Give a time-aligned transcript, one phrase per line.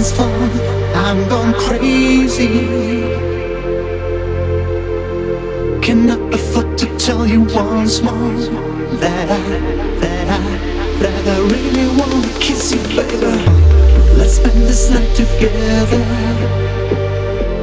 [0.00, 0.28] dance floor,
[0.94, 2.48] I'm gone crazy.
[5.82, 8.32] Cannot afford to tell you once more
[9.02, 9.42] that I,
[10.00, 10.40] that I,
[11.02, 13.26] that I really wanna kiss you, baby.
[14.16, 16.04] Let's spend this night together.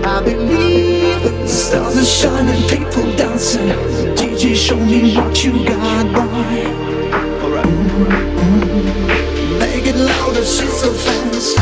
[0.05, 3.69] I believe the stars are shining, people dancing.
[4.15, 6.57] DJ, show me what you got, boy.
[7.43, 7.65] Alright.
[7.65, 9.36] Mm -hmm
[9.97, 11.57] load of she's so fancy.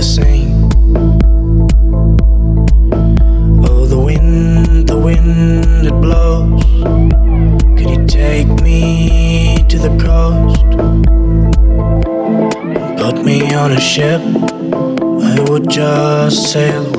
[0.00, 0.64] The same?
[3.68, 6.64] Oh, the wind, the wind, it blows.
[7.76, 10.64] Could you take me to the coast?
[12.98, 14.22] Put me on a ship,
[15.32, 16.89] I would just sail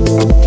[0.00, 0.39] You.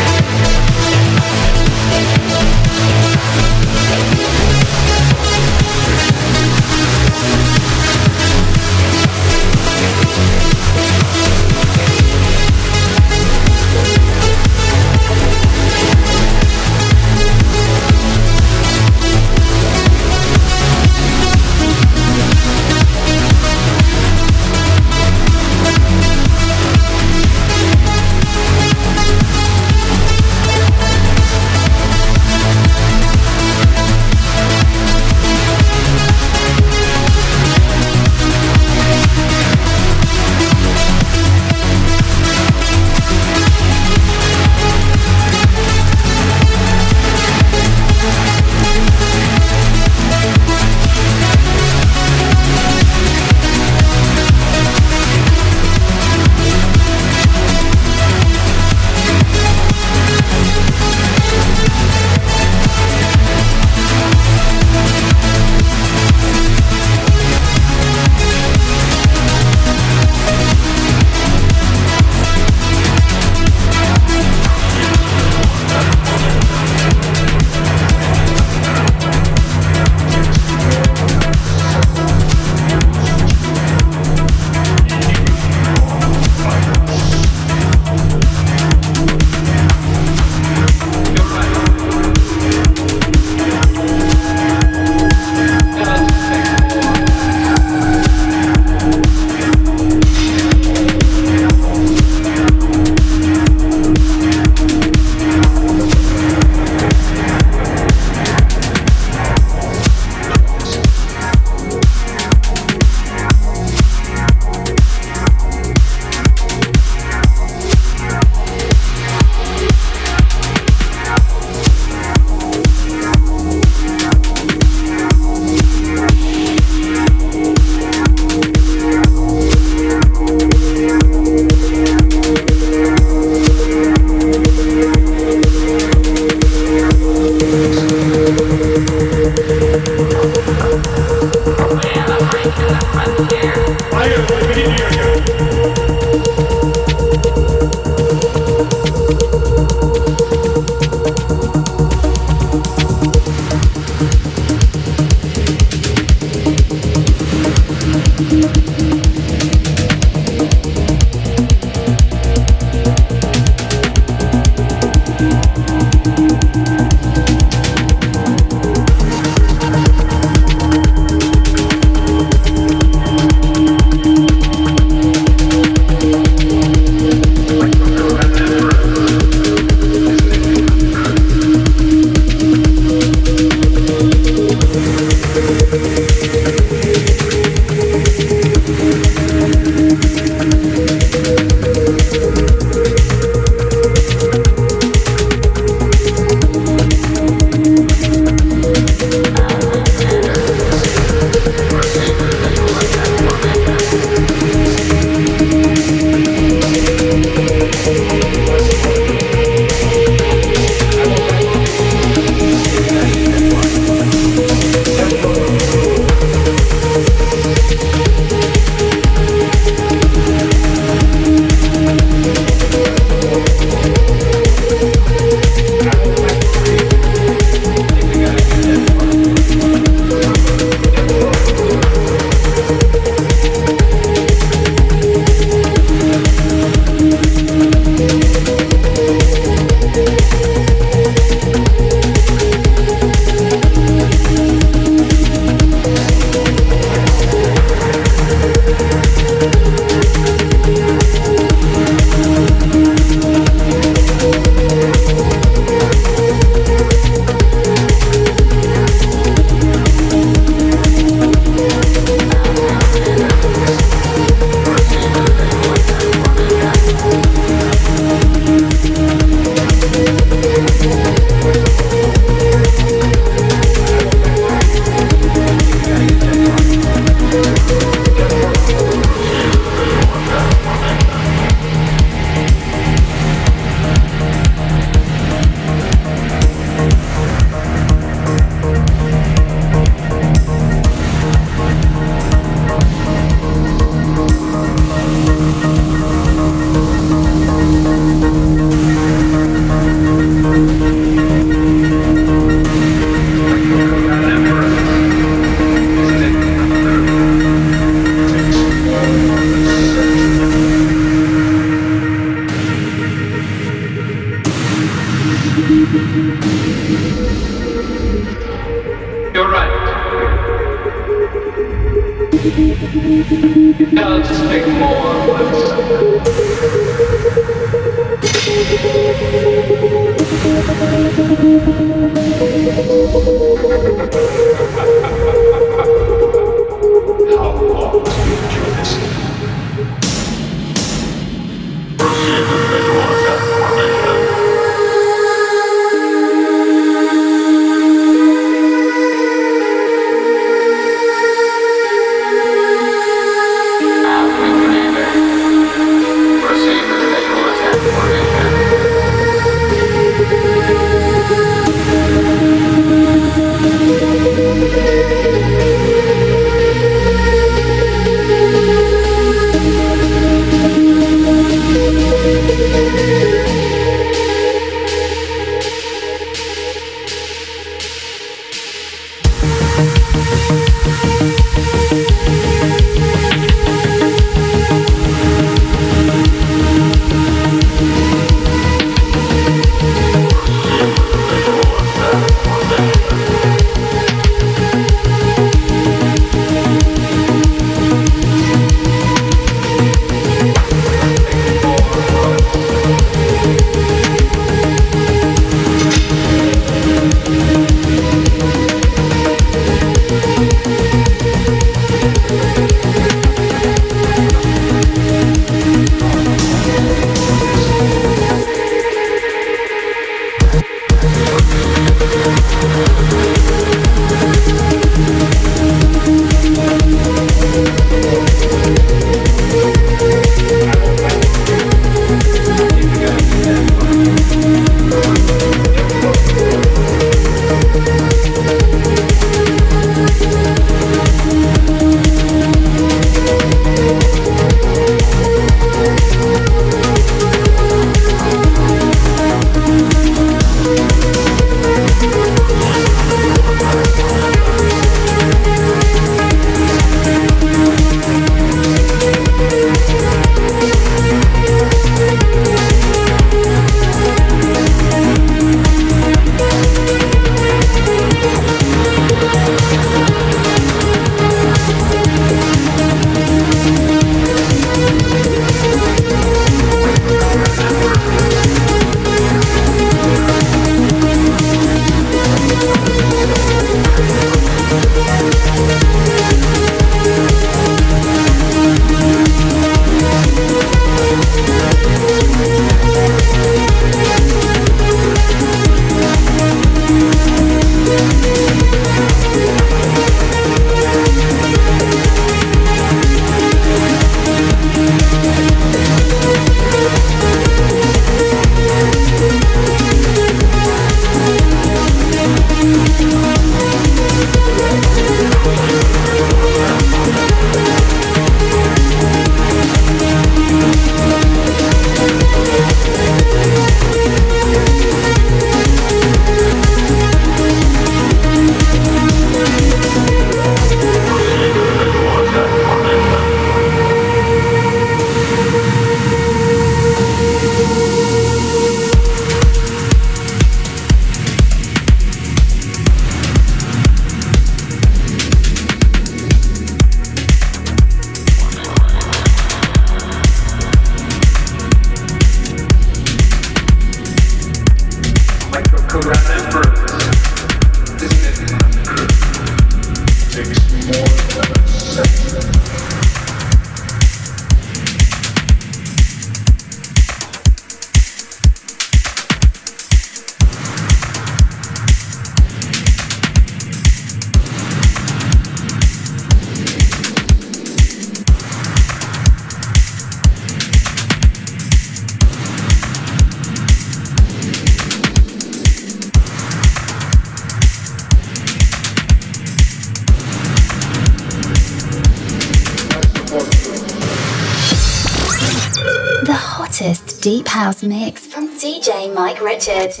[599.30, 600.00] Mike Richards,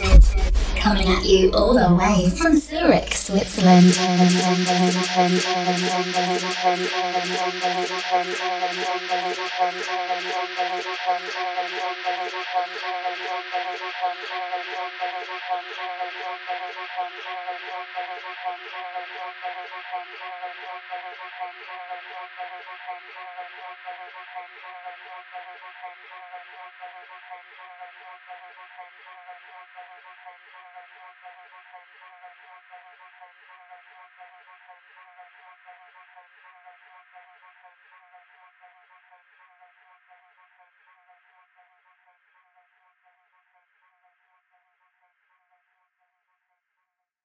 [0.74, 3.94] coming at you all the way from Zurich, Switzerland.